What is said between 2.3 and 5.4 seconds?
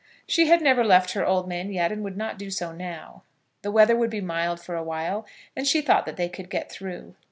do so now. The weather would be mild for awhile,